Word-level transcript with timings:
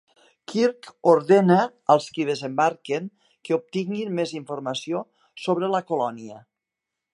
Kirk 0.51 0.87
ordena 1.11 1.57
als 1.95 2.07
qui 2.15 2.25
desembarquen 2.29 3.05
que 3.49 3.57
obtinguin 3.59 4.17
més 4.21 4.35
informació 4.41 5.05
sobre 5.47 5.73
la 5.77 5.87
colònia. 5.93 6.43